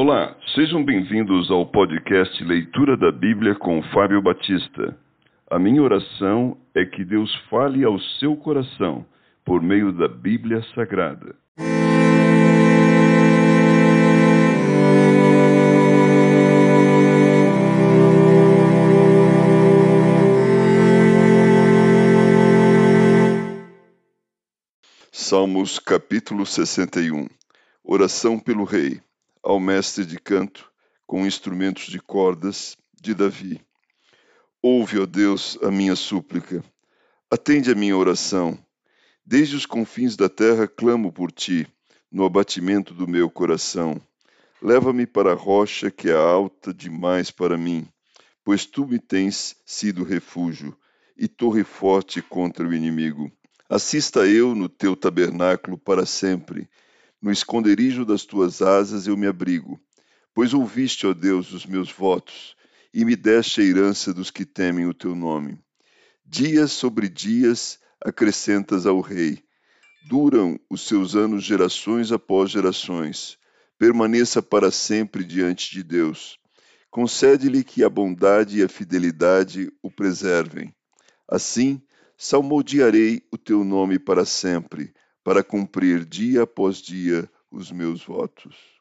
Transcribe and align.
Olá, 0.00 0.36
sejam 0.54 0.84
bem-vindos 0.84 1.50
ao 1.50 1.66
podcast 1.66 2.44
Leitura 2.44 2.96
da 2.96 3.10
Bíblia 3.10 3.56
com 3.56 3.82
Fábio 3.92 4.22
Batista. 4.22 4.96
A 5.50 5.58
minha 5.58 5.82
oração 5.82 6.56
é 6.72 6.84
que 6.84 7.04
Deus 7.04 7.34
fale 7.50 7.82
ao 7.82 7.98
seu 8.20 8.36
coração 8.36 9.04
por 9.44 9.60
meio 9.60 9.90
da 9.92 10.06
Bíblia 10.06 10.62
Sagrada. 10.72 11.34
Salmos 25.10 25.80
capítulo 25.80 26.46
61 26.46 27.26
Oração 27.82 28.38
pelo 28.38 28.62
Rei 28.62 29.00
ao 29.48 29.58
mestre 29.58 30.04
de 30.04 30.18
canto 30.18 30.70
com 31.06 31.26
instrumentos 31.26 31.86
de 31.86 31.98
cordas 31.98 32.76
de 33.00 33.14
Davi. 33.14 33.58
Ouve, 34.60 35.00
ó 35.00 35.06
Deus, 35.06 35.58
a 35.62 35.70
minha 35.70 35.96
súplica. 35.96 36.62
Atende 37.30 37.72
a 37.72 37.74
minha 37.74 37.96
oração. 37.96 38.62
Desde 39.24 39.56
os 39.56 39.64
confins 39.64 40.16
da 40.16 40.28
terra 40.28 40.68
clamo 40.68 41.10
por 41.10 41.32
ti, 41.32 41.66
no 42.12 42.26
abatimento 42.26 42.92
do 42.92 43.08
meu 43.08 43.30
coração. 43.30 43.98
Leva-me 44.60 45.06
para 45.06 45.32
a 45.32 45.34
rocha 45.34 45.90
que 45.90 46.10
é 46.10 46.14
alta 46.14 46.74
demais 46.74 47.30
para 47.30 47.56
mim, 47.56 47.88
pois 48.44 48.66
tu 48.66 48.86
me 48.86 48.98
tens 48.98 49.56
sido 49.64 50.04
refúgio 50.04 50.76
e 51.16 51.26
torre 51.26 51.64
forte 51.64 52.20
contra 52.20 52.68
o 52.68 52.74
inimigo. 52.74 53.32
Assista 53.66 54.26
eu 54.26 54.54
no 54.54 54.68
teu 54.68 54.94
tabernáculo 54.94 55.78
para 55.78 56.04
sempre 56.04 56.68
no 57.20 57.30
esconderijo 57.32 58.04
das 58.04 58.24
tuas 58.24 58.62
asas 58.62 59.06
eu 59.06 59.16
me 59.16 59.26
abrigo, 59.26 59.80
pois 60.32 60.54
ouviste, 60.54 61.06
ó 61.06 61.12
Deus, 61.12 61.52
os 61.52 61.66
meus 61.66 61.90
votos 61.90 62.56
e 62.94 63.04
me 63.04 63.16
deste 63.16 63.60
a 63.60 63.64
herança 63.64 64.14
dos 64.14 64.30
que 64.30 64.44
temem 64.44 64.86
o 64.86 64.94
teu 64.94 65.14
nome. 65.14 65.58
Dias 66.24 66.72
sobre 66.72 67.08
dias 67.08 67.78
acrescentas 68.00 68.86
ao 68.86 69.00
rei. 69.00 69.42
Duram 70.08 70.58
os 70.70 70.86
seus 70.86 71.14
anos 71.14 71.44
gerações 71.44 72.12
após 72.12 72.50
gerações. 72.50 73.36
Permaneça 73.78 74.40
para 74.40 74.70
sempre 74.70 75.24
diante 75.24 75.70
de 75.70 75.82
Deus. 75.82 76.38
Concede-lhe 76.90 77.62
que 77.62 77.84
a 77.84 77.90
bondade 77.90 78.58
e 78.58 78.62
a 78.62 78.68
fidelidade 78.68 79.70
o 79.82 79.90
preservem. 79.90 80.74
Assim, 81.28 81.82
salmodiarei 82.16 83.22
o 83.30 83.36
teu 83.36 83.62
nome 83.64 83.98
para 83.98 84.24
sempre 84.24 84.94
para 85.28 85.44
cumprir 85.44 86.06
dia 86.06 86.44
após 86.44 86.78
dia 86.78 87.30
os 87.50 87.70
meus 87.70 88.02
votos. 88.02 88.77